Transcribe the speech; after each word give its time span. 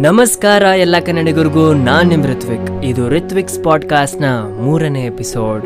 ನಮಸ್ಕಾರ 0.00 0.62
ಎಲ್ಲ 0.62 0.94
ಕನ್ನಡಿಗರಿಗೂ, 1.06 1.72
ನಾನು 1.72 2.08
ನಿಮ್ 2.08 2.24
ಋತ್ವಿಕ್. 2.24 2.84
ಇದು 2.84 3.08
ಋತ್ವಿಕ್ಸ್ 3.08 3.64
ಪಾಡ್ಕಾಸ್ಟ್ನ 3.64 4.24
ಮೂರನೇ 4.62 5.02
ಎಪಿಸೋಡ್. 5.02 5.64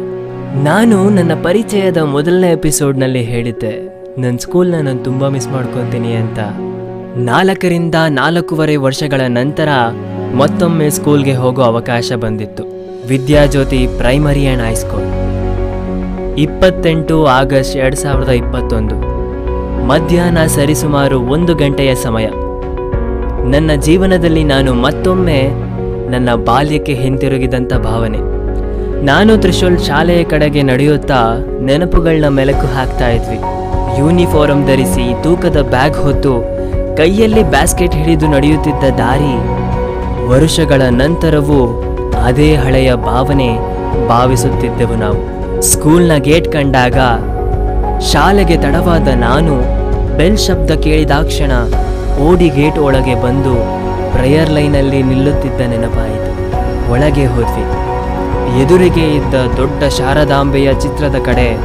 ನಾನು 0.64 1.10
ನನ್ನ 1.10 1.34
ಪರಿಚಯದ 1.42 1.96
ಮೊದಲನೇ 1.96 2.52
ಎಪಿಸೋಡ್ನಲ್ಲಿ 2.52 3.22
ಹೇಳಿದ್ದೆ 3.22 3.88
ನನ್ನ 4.20 4.36
ಸ್ಕೂಲ್ನ 4.36 4.74
ನಾನು 4.74 5.04
ತುಂಬ 5.04 5.28
ಮಿಸ್ 5.28 5.48
ಮಾಡ್ಕೊತೀನಿ 5.48 6.12
ಅಂತ. 6.12 6.38
ನಾಲ್ಕರಿಂದ 7.16 7.94
ನಾಲ್ಕೂವರೆ 8.08 8.76
ವರ್ಷಗಳ 8.76 9.20
ನಂತರ 9.28 9.68
ಮತ್ತೊಮ್ಮೆ 10.34 10.90
ಸ್ಕೂಲ್ಗೆ 10.90 11.34
ಹೋಗೋ 11.34 11.62
ಅವಕಾಶ 11.62 12.12
ಬಂದಿತ್ತು. 12.12 12.64
Vidyajyoti 13.08 13.88
primary 13.98 14.46
and 14.46 14.62
high school. 14.62 15.04
ಇಪ್ಪತ್ತೆಂಟು 16.38 17.26
ಆಗಸ್ಟ್ 17.26 17.76
ಎರಡು 17.76 17.96
ಸಾವಿರದ 17.96 18.28
ಇಪ್ಪತ್ತೊಂದು. 18.28 18.94
ಮಧ್ಯಾಹ್ನ 19.86 20.46
ಸರಿಸುಮಾರು 20.46 21.20
ಒಂದು 21.20 21.54
ಗಂಟೆಯ 21.54 21.94
ಸಮಯ. 21.94 22.26
ನನ್ನ 23.50 23.70
ಜೀವನದಲ್ಲಿ 23.80 24.44
ನಾನು 24.44 24.74
ಮತ್ತೊಮ್ಮೆ 24.74 25.38
ನನ್ನ 26.10 26.34
ಬಾಲ್ಯಕ್ಕೆ 26.34 26.94
ಹಿಂತಿರುಗಿದಂಥ 26.94 27.74
ಭಾವನೆ. 27.74 28.20
ನಾನು 29.04 29.36
ತ್ರಿಶೂಲ್ 29.36 29.78
ಶಾಲೆಯ 29.78 30.24
ಕಡೆಗೆ 30.24 30.62
ನಡೆಯುತ್ತಾ 30.62 31.20
ನೆನಪುಗಳನ್ನ 31.60 32.28
ಮೆಲಕು 32.28 32.66
ಹಾಕ್ತಾ 32.74 33.08
ಇದ್ವಿ. 33.08 33.38
ಯೂನಿಫಾರ್ಮ್ 33.98 34.66
ಧರಿಸಿ 34.66 35.22
ತೂಕದ 35.22 35.60
ಬ್ಯಾಗ್ 35.60 35.96
ಹೊತ್ತು 35.96 36.32
ಕೈಯಲ್ಲಿ 36.96 37.42
ಬ್ಯಾಸ್ಕೆಟ್ 37.42 37.94
ಹಿಡಿದು 37.94 38.26
ನಡೆಯುತ್ತಿದ್ದ 38.26 38.84
ದಾರಿ, 38.98 39.34
ವರುಷಗಳ 40.28 40.82
ನಂತರವೂ 40.90 41.60
ಅದೇ 42.24 42.54
ಹಳೆಯ 42.54 42.94
ಭಾವನೆ 42.94 43.50
ಭಾವಿಸುತ್ತಿದ್ದೆವು 44.08 44.94
ನಾವು. 44.94 45.20
ಸ್ಕೂಲ್ನ 45.62 46.12
ಗೇಟ್ 46.16 46.52
ಕಂಡಾಗ 46.52 46.98
ಶಾಲೆಗೆ 48.00 48.56
ತಡವಾದ 48.56 49.08
ನಾನು 49.08 49.54
ಬೆಲ್ 50.16 50.38
ಶಬ್ದ 50.38 50.70
ಕೇಳಿದಾಕ್ಷಣ 50.70 51.52
ಓಡಿ 52.20 52.48
ಗೇಟ್ 52.48 52.78
ಒಳಗೆ 52.78 53.22
ಬಂದು 53.22 53.54
ಪ್ರೇಯರ್ 54.12 54.50
ಲೈನಲ್ಲಿ 54.50 55.02
ನಿಲ್ಲುತ್ತಿದ್ದ 55.02 55.60
ನೆನಪಾಯಿತು. 55.60 56.32
ಒಳಗೆ 56.92 57.26
ಹೋದ್ವಿ. 57.26 57.82
ಎದುರಿಗೆ 58.62 59.14
ಇದ್ದ 59.14 59.34
ದೊಡ್ಡ 59.34 59.84
ಶಾರದಾಂಬೆಯ 59.84 60.74
ಚಿತ್ರದ 60.74 61.16
ಕಡೆ 61.24 61.56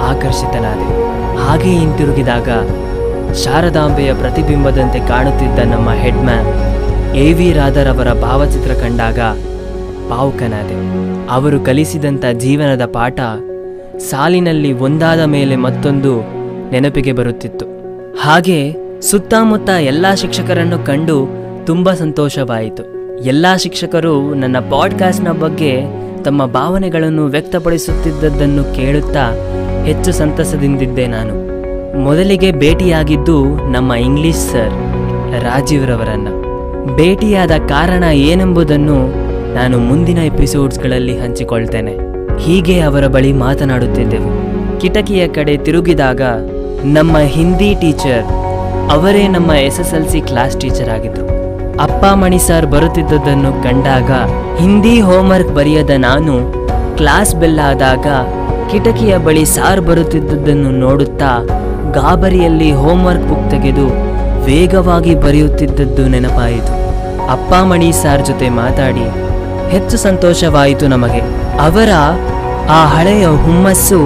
ಆಕರ್ಷಿತನಾದೆ. 0.00 1.08
ಹಾಗೆ 1.38 1.70
ಹಿಂತಿರುಗಿದಾಗ 1.70 2.48
ಶಾರದಾಂಬೆಯ 3.32 4.14
ಪ್ರತಿಬಿಂಬದಂತೆ 4.14 5.08
ಕಾಣುತ್ತಿದ್ದ 5.08 5.58
ನಮ್ಮ 5.58 5.90
ಹೆಡ್ಮ್ಯಾನ್ 5.90 6.48
ಎ 7.16 7.32
ವಿ 7.32 7.52
ರಾಧರ್ 7.52 7.88
ಅವರ 7.88 8.12
ಭಾವಚಿತ್ರ 8.12 8.72
ಕಂಡಾಗ 8.72 9.18
ಭಾವುಕನಾದೆ 10.10 10.76
ಅವರು 11.30 11.60
ಕಲಿಸಿದಂಥ 11.60 12.24
ಜೀವನದ 12.26 12.84
ಪಾಠ 12.84 13.20
ಸಾಲಿನಲ್ಲಿ 13.98 14.72
ಒಂದಾದ 14.72 15.20
ಮೇಲೆ 15.20 15.56
ಮತ್ತೊಂದು 15.56 16.20
ನೆನಪಿಗೆ 16.70 17.12
ಬರುತ್ತಿತ್ತು. 17.12 17.66
ಹಾಗೆ 18.20 18.87
ಸುತ್ತಮುತ್ತ 19.02 19.68
ಎಲ್ಲ 19.68 20.14
ಶಿಕ್ಷಕರನ್ನು 20.14 20.78
ಕಂಡು 20.78 21.28
ತುಂಬ 21.64 21.92
ಸಂತೋಷವಾಯಿತು. 21.92 22.82
ಎಲ್ಲ 23.24 23.46
ಶಿಕ್ಷಕರು 23.56 24.34
ನನ್ನ 24.34 24.58
ಪಾಡ್ಕಾಸ್ಟ್ನ 24.58 25.32
ಬಗ್ಗೆ 25.32 25.82
ತಮ್ಮ 26.22 26.46
ಭಾವನೆಗಳನ್ನು 26.46 27.26
ವ್ಯಕ್ತಪಡಿಸುತ್ತಿದ್ದದ್ದನ್ನು 27.26 28.64
ಕೇಳುತ್ತಾ 28.64 29.32
ಹೆಚ್ಚು 29.84 30.12
ಸಂತಸದಿಂದಿದ್ದೆ 30.12 31.06
ನಾನು. 31.06 31.34
ಮೊದಲಿಗೆ 31.98 32.52
ಭೇಟಿಯಾಗಿದ್ದು 32.52 33.44
ನಮ್ಮ 33.72 33.94
ಇಂಗ್ಲಿಷ್ 33.94 34.36
ಸರ್ 34.36 34.72
ರಾಜೀವ್ರವರನ್ನು. 35.42 36.38
ಭೇಟಿಯಾದ 36.96 37.50
ಕಾರಣ 37.50 38.04
ಏನೆಂಬುದನ್ನು 38.12 39.08
ನಾನು 39.54 39.78
ಮುಂದಿನ 39.78 40.18
ಎಪಿಸೋಡ್ಸ್ಗಳಲ್ಲಿ 40.18 41.18
ಹಂಚಿಕೊಳ್ತೇನೆ. 41.18 41.96
ಹೀಗೆ 42.38 42.80
ಅವರ 42.80 43.06
ಬಳಿ 43.06 43.32
ಮಾತನಾಡುತ್ತಿದ್ದೆವು. 43.32 44.48
ಕಿಟಕಿಯ 44.80 45.28
ಕಡೆ 45.28 45.56
ತಿರುಗಿದಾಗ 45.56 46.20
ನಮ್ಮ 46.84 47.18
ಹಿಂದಿ 47.18 47.74
ಟೀಚರ್ 47.74 48.47
ಅವರೇ 48.94 49.22
ನಮ್ಮ 49.34 49.50
S 49.68 49.78
S 49.82 49.92
L 49.96 50.06
C 50.12 50.20
class 50.28 50.54
teacher 50.60 50.90
ಆಗಿದ್ರು. 50.94 51.24
ಅಪ್ಪ 51.86 52.02
ಮಣಿ 52.20 52.38
ಸರ್ 52.46 52.66
ಬರುತ್ತಿದ್ದದನ್ನು 52.74 53.50
ಕಂಡಾಗ 53.64 54.10
ಹಿಂದಿ 54.60 54.94
ಹೋಮ್ವರ್ಕ್ 55.08 55.52
ಬರೆಯದ 55.58 55.92
ನಾನು 56.06 56.34
ಕ್ಲಾಸ್ 56.98 57.32
ಬೆಲ್ 57.40 57.60
ಆದಾಗ 57.66 58.06
ಕಿಟಕಿಯ 58.70 59.14
ಬಳಿ 59.26 59.44
ಸಾರ್ 59.54 59.82
ಬರುತ್ತಿದ್ದದ್ದನ್ನು 59.88 60.70
ನೋಡುತ್ತಾ 60.84 61.30
ಗಾಬರಿಯಲ್ಲಿ 61.96 62.70
ಹೋಮ್ವರ್ಕ್ 62.82 63.26
ಬುಕ್ 63.30 63.46
ತೆಗೆದು 63.52 63.86
ವೇಗವಾಗಿ 64.46 65.14
ಬರೆಯುತ್ತಿದ್ದದ್ದು 65.24 66.04
ನೆನಪಾಯಿತು. 66.14 66.74
ಅಪ್ಪ 67.34 67.52
ಮಣಿ 67.70 67.90
ಸಾರ್ 68.02 68.22
ಜೊತೆ 68.28 68.48
ಮಾತಾಡಿ, 68.60 69.06
ಹೆಚ್ಚು 69.74 69.96
ಸಂತೋಷವಾಯಿತು 70.06 70.86
ನಮಗೆ. 70.94 71.22
ಅವರ 71.66 71.90
ಆ 72.76 72.80
ಹಳೆಯ 72.94 73.26
ಹುಮ್ಮಸ್ಸು 73.44 74.00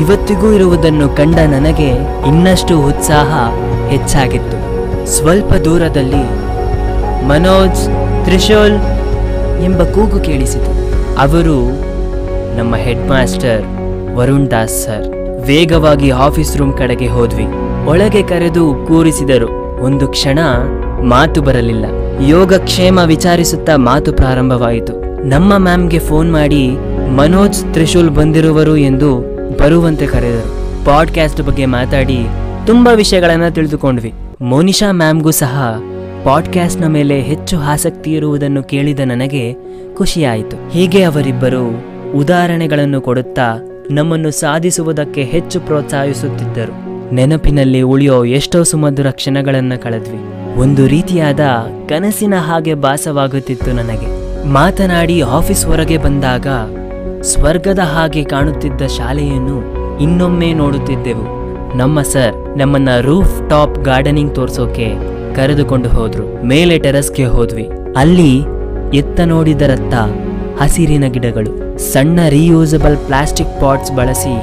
ಇವತ್ತಿಗೂ 0.00 0.52
ಇರುವುದನ್ನು 0.52 1.08
ಕಂಡ 1.08 1.34
ನನಗೆ 1.34 1.88
ಇನ್ನಷ್ಟು 2.28 2.80
ಉತ್ಸಾಹ 2.80 3.50
ಹೆಚ್ಚಾಗಿತ್ತು. 3.88 4.56
ಸ್ವಲ್ಪ 5.06 5.52
ದೂರದಲ್ಲಿ 5.52 6.52
ಮನೋಜ್ 7.26 7.88
ತ್ರಿಶೂಲ್ 8.24 8.74
ಎಂಬ 9.62 9.82
ಕೂಗು 9.82 10.20
ಕೇಳಿಸಿತು. 10.20 10.82
ಅವರು 11.18 11.68
ನಮ್ಮ 12.56 12.76
head 12.76 13.08
master 13.08 13.64
Varun 14.16 14.50
Das 14.50 14.84
sir. 14.84 15.36
ವೇಗವಾಗಿ 15.46 16.10
ಆಫೀಸ್ 16.10 16.56
ರೂಮ್ 16.56 16.78
ಕಡೆಗೆ 16.78 17.06
ಹೋದ್ವಿ. 17.06 17.46
ಒಳಗೆ 17.86 18.22
ಕರೆದು 18.22 18.74
ಕೂರಿಸಿದರು. 18.88 19.80
ಒಂದು 19.82 20.08
ಕ್ಷಣ 20.08 20.38
ಮಾತು 21.02 21.42
ಬರಲಿಲ್ಲ. 21.42 21.84
ಯೋಗಕ್ಷೇಮ 22.26 23.00
ವಿಚಾರಿಸುತ್ತಾ 23.06 23.76
ಮಾತು 23.76 24.12
ಪ್ರಾರಂಭವಾಯಿತು. 24.12 25.24
ನಮ್ಮ 25.26 25.58
ಮ್ಯಾಮ್ಗೆ 25.58 25.98
ಫೋನ್ 25.98 26.32
ಮಾಡಿ 26.32 26.78
ಮನೋಜ್ 27.16 27.72
ತ್ರಿಶೂಲ್ 27.72 28.10
ಬಂದಿರುವರು 28.10 28.76
ಎಂದು 28.76 29.31
ಬರುವಂತೆ 29.58 30.06
ಕರೆದರು. 30.06 30.62
ಪಾಡ್ಕಾಸ್ಟ್ 30.84 31.40
ಬಗ್ಗೆ 31.40 31.66
ಮಾತಾಡಿ 31.66 32.18
ತುಂಬಾ 32.66 32.92
ವಿಷಯಗಳನ್ನು 32.92 33.54
ತಿಳಿದುಕೊಂಡ್ವಿ. 33.54 34.12
ಮೋನಿಶಾ 34.40 34.92
ಮ್ಯಾಮ್ಗೂ 34.92 35.30
ಸಹ 35.30 35.82
ಪಾಡ್ಕ್ಯಾಸ್ಟ್ನ 36.24 36.86
ಮೇಲೆ 36.86 37.20
ಹೆಚ್ಚು 37.20 37.58
ಆಸಕ್ತಿ 37.58 38.12
ಇರುವುದನ್ನು 38.12 38.62
ಕೇಳಿದ 38.62 39.00
ನನಗೆ 39.00 39.54
ಖುಷಿಯಾಯಿತು. 39.94 40.70
ಹೀಗೆ 40.70 41.02
ಅವರಿಬ್ಬರು 41.02 41.84
ಉದಾಹರಣೆಗಳನ್ನು 42.14 43.00
ಕೊಡುತ್ತಾ 43.00 43.68
ನಮ್ಮನ್ನು 43.90 44.30
ಸಾಧಿಸುವುದಕ್ಕೆ 44.30 45.22
ಹೆಚ್ಚು 45.22 45.60
ಪ್ರೋತ್ಸಾಹಿಸುತ್ತಿದ್ದರು. 45.60 46.92
ನೆನಪಿನಲ್ಲಿ 47.14 47.82
ಉಳಿಯೋ 47.82 48.24
ಎಷ್ಟೋ 48.24 48.62
ಸುಮಧುರ 48.62 49.06
ಕ್ಷಣಗಳನ್ನು 49.10 49.82
ಕಳೆದ್ವಿ. 49.82 50.18
ಒಂದು 50.58 50.86
ರೀತಿಯಾದ 50.86 51.40
ಕನಸಿನ 51.88 52.34
ಹಾಗೆ 52.36 52.74
ಭಾಸವಾಗುತ್ತಿತ್ತು 52.74 53.72
ನನಗೆ. 53.72 54.22
ಮಾತನಾಡಿ 54.46 55.20
ಆಫೀಸ್ 55.20 55.66
ಹೊರಗೆ 55.66 55.98
ಬಂದಾಗ 55.98 56.46
ಸ್ವರ್ಗದ 57.22 57.78
ಹಾಗೆ 57.78 58.24
ಕಾಣುತ್ತಿದ್ದ 58.24 58.82
ಶಾಲೆಯನ್ನು 58.82 59.82
ಇನ್ನೊಮ್ಮೆ 59.98 60.52
ನೋಡುತ್ತಿದ್ದೆವು. 60.52 61.42
ನಮ್ಮ 61.76 62.02
ಸರ್ 62.02 62.58
ನಮ್ಮನ್ನ 62.58 62.88
ರೂಫ್ 63.00 63.50
ಟಾಪ್ 63.50 63.78
ಗಾರ್ಡನಿಂಗ್ 63.78 64.34
ತೋರ್ಸೋಕೆ 64.34 64.94
ಕರೆದುಕೊಂಡು 65.36 65.88
ಹೋದ್ರು. 65.88 66.44
ಮೇಲೆ 66.44 66.78
ಟೆರಸ್ಗೆ 66.78 67.24
ಹೋದ್ವಿ. 67.24 67.70
ಅಲ್ಲಿ 67.96 68.38
ಎತ್ತ 68.94 69.20
ನೋಡಿದರತ್ತ 69.20 69.94
ಹಸಿರಿನ 70.62 71.04
ಗಿಡಗಳು. 71.06 71.78
ಸಣ್ಣ 71.78 72.20
ರೀಯೂಸಬಲ್ 72.28 72.96
ಪ್ಲಾಸ್ಟಿಕ್ 72.96 73.60
ಪಾಟ್ಸ್ 73.60 73.92
ಬಳಸಿ 73.92 74.42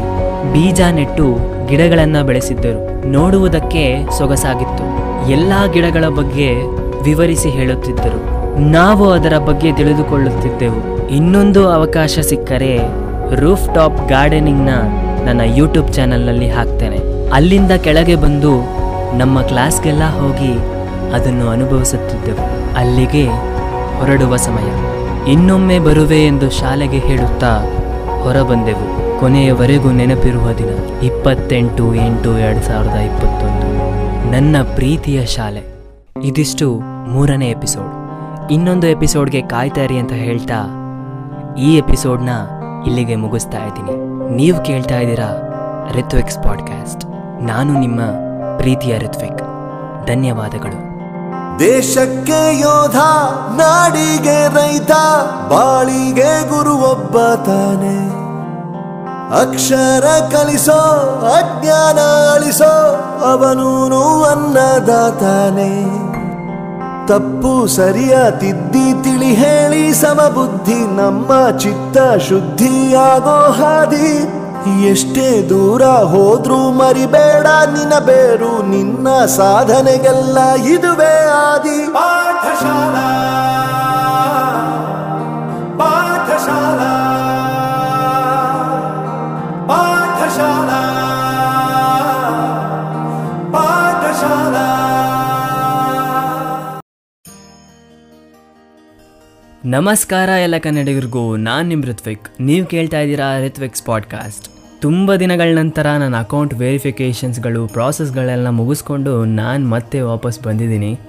ಬೀಜ 0.53 0.81
ನೆಟ್ಟು 0.91 1.37
ಗಿಡಗಳನ್ನ 1.67 2.21
ಬೆಳೆಸಿದ್ದರು. 2.21 3.07
ನೋಡುವುದಕ್ಕೆ 3.07 4.17
ಸೊಗಸಾಗಿತ್ತು. 4.17 4.85
ಎಲ್ಲಾ 5.31 5.65
ಗಿಡಗಳ 5.65 6.07
ಬಗ್ಗೆ 6.07 6.53
ವಿವರಿಸಿ 7.03 7.49
ಹೇಳುತ್ತಿದ್ದರು. 7.49 8.39
ನಾವು 8.59 9.11
ಅದರ 9.11 9.37
ಬಗ್ಗೆ 9.37 9.73
ತಿಳಿದುಕೊಳ್ಳುತ್ತಿದ್ದೆವು. 9.73 10.98
ಇನ್ನೊಂದು 11.11 11.69
ಅವಕಾಶ 11.69 12.19
ಸಿಕ್ಕರೆ 12.19 12.77
ರೂಫ್ 13.35 13.75
ಟಾಪ್ 13.75 14.09
ಗಾರ್ಡನಿಂಗ್ನ 14.09 14.69
ನನ್ನ 15.25 15.41
ಯೂಟ್ಯೂಬ್ 15.55 15.93
ಚಾನಲ್ನಲ್ಲಿ 15.93 16.49
ಹಾಕ್ತೇನೆ. 16.49 17.29
ಅಲ್ಲಿಂದ 17.29 17.71
ಕೆಳಗೆ 17.71 18.15
ಬಂದು 18.15 18.51
ನಮ್ಮ 19.17 19.41
ಕ್ಲಾಸ್ಗೆಲ್ಲ 19.41 20.03
ಹೋಗಿ 20.09 20.53
ಅದನ್ನು 21.13 21.49
ಅನುಭವಿಸುತ್ತಿದ್ದೆವು. 21.49 22.75
ಅಲ್ಲಿಗೆ 22.75 23.27
ಹೊರಡುವ 23.99 24.35
ಸಮಯ. 24.35 24.69
ಇನ್ನೊಮ್ಮೆ 25.31 25.79
ಬರುವೆ 25.79 26.25
ಎಂದು 26.25 26.49
ಶಾಲೆಗೆ 26.49 26.97
ಹೇಳುತ್ತಾ 26.97 27.59
ಹೊರಬಂದೆವು. 28.23 29.19
ಕೊನೆಯವರೆಗೂ 29.19 29.91
ನೆನಪಿರುವ 29.91 30.53
ದಿನ. 30.53 31.03
ಇಪ್ಪತ್ತೆಂಟು 31.03 31.95
ಎಂಟು 31.95 32.37
ಎರಡು 32.37 32.65
ಸಾವಿರದ 32.65 32.95
ಇಪ್ಪತ್ತೊಂದು. 32.95 33.69
ನನ್ನ 34.31 34.55
ಪ್ರೀತಿಯ 34.75 35.25
ಶಾಲೆ. 35.25 35.61
ಇದಿಷ್ಟು 36.23 36.79
ಮೂರನೇ 37.07 37.49
ಎಪಿಸೋಡ್. 37.49 37.93
ಇನ್ನೊಂದು 38.51 38.87
ಎಪಿಸೋಡ್ಗೆ 38.87 39.41
ಕಾಯ್ತಾರಿ 39.41 39.97
ಅಂತ 39.97 40.11
ಹೇಳ್ತಾ 40.11 40.78
ಈ 41.59 41.77
ಎಪಿಸೋಡ್ನ 41.77 42.29
ಇಲ್ಲಿಗೆ 42.85 43.15
ಮುಗಿಸ್ತಾ 43.15 43.57
ಇದ್ದೀನಿ. 43.57 43.91
ನೀವು 44.35 44.63
ಕೇಳ್ತಾ 44.63 44.95
ಇದ್ದೀರಾ 44.95 45.27
ರಿತ್ವಿಕ್ಸ್ 45.91 46.37
ಪಾಡ್ಕಾಸ್ಟ್ 46.37 47.05
ನಾನು 47.41 47.73
ನಿಮ್ಮ 47.73 48.01
ಪ್ರೀತಿಯ 48.57 48.97
ರಿತ್ವಿಕ್ 48.97 49.37
ಧನ್ಯವಾದಗಳು. 50.07 50.89
ದೇಶಕ್ಕೆ 51.59 52.59
ಯೋಧ, 52.59 52.95
ನಾಡಿಗೆ 53.55 54.47
ರೈತ, 54.47 54.91
ಬಾಳಿಗೆ 55.49 56.49
ಗುರು 56.49 56.75
ಒಬ್ಬ 56.75 57.17
ತಾನೆ. 57.45 58.09
ಅಕ್ಷರ 59.41 60.05
ಕಲಿಸೋ, 60.31 60.79
ಅಜ್ಞಾನ 61.35 61.97
ಅಳಿಸೋ, 62.33 62.95
ಅವನೂನು 63.31 64.23
ಅನ್ನದಾತಾನೆ. 64.23 66.08
ತಪ್ಪು 67.09 67.67
ಸರಿಯ 67.67 68.17
ತಿದ್ದಿ 68.31 69.03
ತಿಳಿ 69.03 69.35
ಹೇಳಿ 69.35 69.93
ಸಮಬುದ್ಧಿ 69.93 70.97
ನಮ್ಮ 70.97 71.57
ಚಿತ್ತ 71.57 71.97
ಶುದ್ಧಿಯಾಗೋ 72.17 73.51
ಹಾದಿ. 73.51 74.39
ಎಷ್ಟೇ 74.87 75.49
ದೂರ 75.49 75.83
ಹೋದ್ರೂ 75.83 76.57
ಮರಿಬೇಡ 76.57 77.47
ನಿನ್ನ 77.47 77.99
ಬೇರು, 77.99 78.69
ನಿನ್ನ 78.69 79.25
ಸಾಧನೆಗೆಲ್ಲ 79.25 80.53
ಇದುವೇ 80.53 81.25
ಆದಿ. 81.25 81.93
ಪಾಠಶಾಲಾ. 81.93 83.05
ನಮಸ್ಕಾರ 99.69 100.29
ಎಲ್ಲ 100.29 100.55
ಕನ್ನಡಿಗರಿಗೂ, 100.57 101.35
ನಾನು 101.35 101.67
ನಿಮ್ಮ 101.67 101.83
ಋತ್ವಿಕ್. 101.83 102.41
ನೀವು 102.41 102.67
ಕೇಳ್ತಾ 102.67 102.99
ಇದ್ದೀರಾ 102.99 103.45
ಋತ್ವಿಕ್ಸ್ 103.47 103.83
ಪಾಡ್ಕಾಸ್ಟ್ 103.83 104.49
ತುಂಬ 104.81 105.15
ದಿನಗಳ 105.15 105.57
ನಂತರ 105.57 105.87
ನನ್ನ 105.87 106.17
ಅಕೌಂಟ್ 106.17 106.53
ವೆರಿಫಿಕೇಷನ್ಸ್ಗಳು 106.53 107.67
ಪ್ರಾಸೆಸ್ಗಳೆಲ್ಲ 107.67 108.49
ಮುಗಿಸ್ಕೊಂಡು 108.49 109.25
ನಾನು 109.25 109.67
ಮತ್ತೆ 109.67 110.01
ವಾಪಸ್ 110.01 110.39
ಬಂದಿದ್ದೀನಿ. 110.41 110.99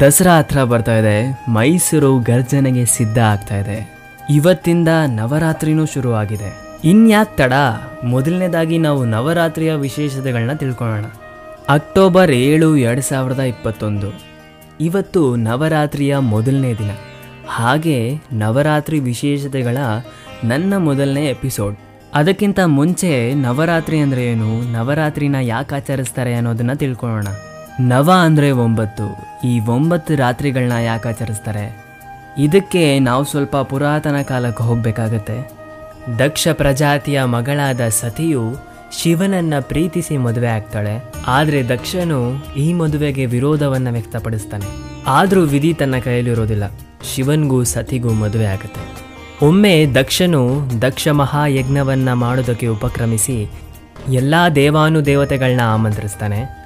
ದಸರಾ 0.00 0.38
ಹತ್ರ 0.38 0.64
ಬರ್ತಾ 0.64 0.96
ಇದೆ. 0.96 1.44
ಮೈಸೂರು 1.48 2.18
ಗರ್ಜನೆಗೆ 2.18 2.84
ಸಿದ್ಧ 2.84 3.18
ಆಗ್ತಾ 3.18 3.56
ಇದೆ. 3.56 3.98
ಇವತ್ತಿಂದ 4.30 4.88
ನವರಾತ್ರಿನೂ 5.06 5.86
ಶುರು 5.86 6.12
ಆಗಿದೆ 6.12 6.56
ಇನ್ಯಾಕ್ 6.84 7.36
ತಡ? 7.36 7.52
ಮೊದಲನೇದಾಗಿ 8.04 8.78
ನಾವು 8.78 9.04
ನವರಾತ್ರಿಯ 9.04 9.74
ವಿಶೇಷತೆಗಳನ್ನ 9.74 10.52
ತಿಳ್ಕೊಳ್ಳೋಣ. 10.52 11.04
ಅಕ್ಟೋಬರ್ 11.68 12.30
ಏಳು, 12.30 12.76
ಎರಡು 12.76 13.02
ಸಾವಿರದ 13.02 13.40
ಇಪ್ಪತ್ತೊಂದು. 13.40 14.24
ಇವತ್ತು 14.80 15.36
ನವರಾತ್ರಿಯ 15.36 16.18
ಮೊದಲನೇ 16.18 16.74
ದಿನ. 16.74 16.90
ಹಾಗೆ 17.48 18.14
ನವರಾತ್ರಿ 18.32 19.00
ವಿಶೇಷತೆಗಳ 19.00 19.76
ನನ್ನ 20.44 20.74
ಮೊದಲನೇ 20.76 21.26
ಎಪಿಸೋಡ್. 21.26 21.76
ಅದಕ್ಕಿಂತ 22.14 22.60
ಮುಂಚೆ 22.64 23.34
ನವರಾತ್ರಿ 23.34 23.98
ಅಂದರೆ 23.98 24.26
ಏನು? 24.26 24.72
ನವರಾತ್ರಿನ 24.72 25.36
ಯಾಕೆ 25.42 25.74
ಆಚರಿಸ್ತಾರೆ 25.74 26.34
ಅನ್ನೋದನ್ನ 26.34 26.72
ತಿಳ್ಕೊಳ್ಳೋಣ. 26.72 27.26
ನವ 27.80 28.12
ಅಂದರೆ 28.20 28.50
ಒಂಬತ್ತು. 28.50 29.16
ಈ 29.48 29.60
ಒಂಬತ್ತು 29.60 30.16
ರಾತ್ರಿಗಳನ್ನ 30.16 30.72
ಯಾಕೆ 30.72 31.08
ಆಚರಿಸ್ತಾರೆ? 31.08 31.84
ಇದಕ್ಕೆ 32.38 32.98
ನಾವು 32.98 33.24
ಸ್ವಲ್ಪ 33.24 33.56
ಪುರಾತನ 33.56 34.22
ಕಾಲಕ್ಕೆ 34.22 34.64
ಹೋಗಬೇಕಾಗತ್ತೆ. 34.64 35.50
ದಕ್ಷ 36.18 36.48
ಪ್ರಜಾತಿಯ 36.52 37.24
ಮಗಳಾದ 37.24 37.80
ಸತಿಯು 37.88 38.72
ಶಿವನನ್ನ 39.02 39.54
ಪ್ರೀತಿಸಿ 39.60 40.16
ಮದುವೆ 40.16 40.46
ಆಗ್ತಾಳೆ. 40.46 41.12
ಆದರೆ 41.26 41.68
ದಕ್ಷನು 41.68 42.46
ಈ 42.54 42.72
ಮದುವೆಗೆ 42.72 43.26
ವಿರೋಧವನ್ನ 43.26 43.90
ವ್ಯಕ್ತಪಡಿಸ್ತಾನೆ. 43.90 44.66
ಆದರೂ 45.06 45.40
ವಿಧಿ 45.40 45.74
ತನ್ನ 45.74 45.98
ಕೈಯಲ್ಲಿರೋದಿಲ್ಲ. 45.98 46.64
ಶಿವನ್ಗೂ 47.04 47.64
ಸತಿಗೂ 47.64 48.12
ಮದುವೆ 48.12 48.44
ಆಗುತ್ತೆ. 48.44 49.02
ಒಮ್ಮೆ 49.46 49.86
ದಕ್ಷನು 49.94 50.68
ದಕ್ಷ 50.82 51.08
ಮಹಾಯಜ್ಞವನ್ನ 51.08 52.12
ಮಾಡೋದಕ್ಕೆ 52.12 52.66
ಉಪಕ್ರಮಿಸಿ 52.66 53.50
ಎಲ್ಲ 54.08 54.34
ದೇವಾನುದೇವತೆಗಳನ್ನ 54.54 55.60
ಆಮಂತ್ರಿಸ್ತಾನೆ. 55.64 56.62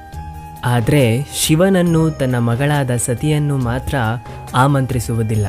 ಆದರೆ 0.65 1.27
ಶಿವನನ್ನು 1.35 2.11
ತನ್ನ 2.11 2.39
ಮಗಳಾದ 2.39 2.91
ಸತಿಯನ್ನು 2.97 3.57
ಮಾತ್ರ 3.57 3.95
ಆಮಂತ್ರಿಸುವುದಿಲ್ಲ. 4.55 5.47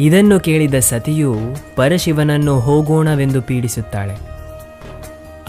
ಇದನ್ನು 0.00 0.40
ಕೇಳಿದ 0.40 0.74
ಸತಿಯು 0.74 1.36
ಪರಶಿವನನ್ನು 1.76 2.60
ಹೋಗೋಣವೆಂದು 2.60 3.42
ಪೀಡಿಸುತ್ತಾಳೆ. 3.42 4.16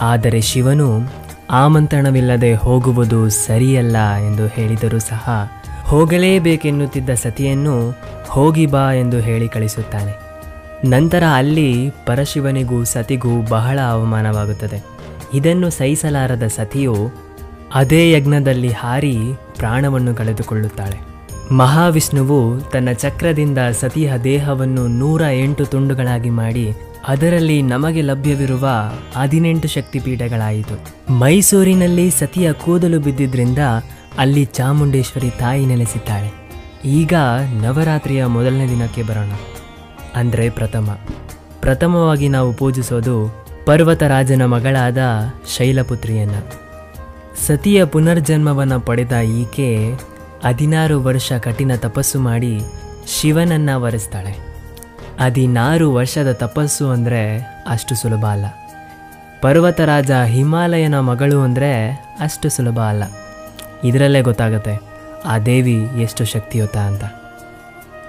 ಆದರೆ 0.00 0.40
ಶಿವನು 0.40 1.00
ಆಮಂತ್ರಣವಿಲ್ಲದೆ 1.50 2.54
ಹೋಗುವುದು 2.54 3.28
ಸರಿಯಲ್ಲ 3.28 3.96
ಎಂದು 4.14 4.46
ಹೇಳಿದರೂ 4.46 4.98
ಸಹ 4.98 5.30
ಹೋಗಲೇಬೇಕೆನ್ನುತ್ತಿದ್ದ 5.88 7.10
ಸತಿಯನ್ನು 7.14 7.94
ಹೋಗಿ 8.28 8.66
ಬಾ 8.66 8.92
ಎಂದು 8.92 9.20
ಹೇಳಿ 9.20 9.48
ಕಳಿಸುತ್ತಾನೆ. 9.48 10.12
ನಂತರ 10.88 11.22
ಅಲ್ಲಿ 11.34 11.90
ಪರಶಿವನಿಗೂ 12.06 12.84
ಸತಿಗೂ 12.84 13.42
ಬಹಳ 13.48 13.78
ಅವಮಾನವಾಗುತ್ತದೆ. 13.88 14.84
ಇದನ್ನು 15.34 15.70
ಸಹಿಸಲಾರದ 15.70 16.42
ಸತಿಯು 16.46 16.94
ಅದೇ 17.74 18.12
ಯಜ್ಞದಲ್ಲಿ 18.12 18.72
ಹಾರಿ 18.72 19.16
ಪ್ರಾಣವನ್ನು 19.56 20.14
ಕಳೆದುಕೊಳ್ಳುತ್ತಾಳೆ. 20.14 21.00
ಮಹಾವಿಷ್ಣುವು 21.54 22.70
ತನ್ನ 22.70 22.92
ಚಕ್ರದಿಂದ 22.92 23.58
ಸತಿಯ 23.80 24.12
ದೇಹವನ್ನು 24.24 24.86
ನೂರ 24.86 25.20
ಎಂಟು 25.20 25.64
ತುಂಡುಗಳಾಗಿ 25.64 26.30
ಮಾಡಿ 26.30 26.72
ಅದರಲ್ಲಿ 27.08 27.62
ನಮಗೆ 27.62 28.02
ಲಭ್ಯವಿರುವ 28.02 28.68
ಹದಿನೆಂಟು 29.16 29.68
ಶಕ್ತಿಪೀಠಗಳಾಯಿತು. 29.68 30.76
ಮೈಸೂರಿನಲ್ಲಿ 31.12 32.10
ಸತಿಯ 32.10 32.52
ಕೂದಲು 32.52 33.00
ಬಿದ್ದಿದ್ರಿಂದ 33.00 33.58
ಅಲ್ಲಿ 34.18 34.44
ಚಾಮುಂಡೇಶ್ವರಿ 34.44 35.30
ತಾಯಿ 35.30 35.66
ನೆಲೆಸಿದ್ದಾಳೆ. 35.66 36.30
ಈಗ 36.84 37.14
ನವರಾತ್ರಿಯ 37.52 38.26
ಮೊದಲನೇ 38.26 38.68
ದಿನಕ್ಕೆ 38.68 39.02
ಬರೋಣ. 39.02 39.30
ಅಂದರೆ 40.14 40.50
ಪ್ರಥಮ. 40.50 40.98
ಪ್ರಥಮವಾಗಿ 41.60 42.28
ನಾವು 42.28 42.52
ಪೂಜಿಸೋದು 42.52 43.44
ಪರ್ವತರಾಜನ 43.66 44.44
ಮಗಳಾದ 44.44 44.98
ಶೈಲಪುತ್ರಿಯನ್ನು. 45.56 46.68
ಸತಿಯ 47.46 47.84
ಪುನರ್ಜನ್ಮವನ್ನು 47.84 48.80
ಪಡೆದ 48.80 49.12
ಈಕೆ 49.12 49.94
ಹದಿನಾರು 50.44 51.02
ವರ್ಷ 51.02 51.32
ಕಠಿಣ 51.32 51.72
ತಪಸ್ಸು 51.76 52.18
ಮಾಡಿ 52.18 52.60
ಶಿವನನ್ನ 53.06 53.70
ವರೆಸ್ತಾಳೆ. 53.74 54.38
ಹದಿನಾರು 55.20 55.94
ವರ್ಷದ 55.94 56.32
ತಪಸ್ಸು 56.32 56.88
ಅಂದರೆ 56.88 57.38
ಅಷ್ಟು 57.68 57.94
ಸುಲಭ 57.94 58.26
ಅಲ್ಲ. 58.26 58.44
ಪರ್ವತರಾಜ 59.42 60.10
ಹಿಮಾಲಯನ 60.10 61.00
ಮಗಳು 61.00 61.40
ಅಂದರೆ 61.40 61.90
ಅಷ್ಟು 62.20 62.48
ಸುಲಭ 62.48 62.78
ಅಲ್ಲ. 62.80 63.04
ಇದರಲ್ಲೇ 63.84 64.20
ಗೊತ್ತಾಗುತ್ತೆ, 64.20 64.80
ಆ 65.24 65.38
ದೇವಿ 65.38 65.86
ಎಷ್ಟು 66.02 66.24
ಶಕ್ತಿಯುತ 66.24 66.76
ಅಂತ. 66.76 67.04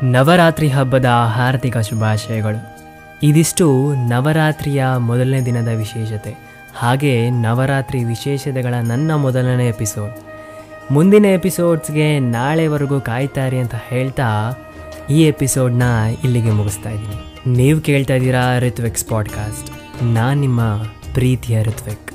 ನವರಾತ್ರಿ 0.03 0.69
ಹಬ್ಬದ 0.69 1.05
ಹಾರ್ದಿಕ 1.05 1.77
ಶುಭಾಶಯಗಳು. 1.77 2.79
ಇದಿಷ್ಟು 3.23 3.93
ನವರಾತ್ರಿಯ 4.07 4.85
ಮೊದಲನೇ 4.97 5.41
ದಿನದ 5.41 5.67
ವಿಶೇಷತೆ. 5.67 6.49
ಹಾಗೆ 6.77 7.29
ನವರಾತ್ರಿ 7.29 8.03
ವಿಶೇಷತೆಗಳ 8.03 8.73
ನನ್ನ 8.73 9.15
ಮೊದಲನೇ 9.15 9.67
ಎಪಿಸೋಡ್. 9.67 10.11
ಮುಂದಿನ 10.91 11.25
ಎಪಿಸೋಡ್ಸ್ಗೆ 11.25 12.19
ನಾಳೆವರೆಗೂ 12.19 13.01
ಕಾಯ್ತಾರೆ 13.01 13.59
ಅಂತ 13.59 13.75
ಹೇಳ್ತಾ 13.89 14.53
ಈ 15.09 15.23
ಎಪಿಸೋಡ್ನ 15.23 15.83
ಇಲ್ಲಿಗೆ 16.23 16.51
ಮುಗಿಸ್ತಾ 16.51 16.89
ಇದ್ದೀನಿ. 16.89 17.35
ನೀವು 17.57 17.81
ಕೇಳ್ತಾ 17.81 18.13
ಇದ್ದೀರಾ 18.13 18.59
ಋತ್ವಿಕ್ಸ್ 18.59 19.05
ಪಾಡ್ಕಾಸ್ಟ್. 19.05 20.03
ನಾನು 20.03 20.39
ನಿಮ್ಮ 20.39 20.77
ಪ್ರೀತಿಯ 21.13 21.63
ಋತ್ವಿಕ್. 21.63 22.11